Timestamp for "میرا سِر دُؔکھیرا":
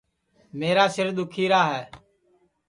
0.59-1.61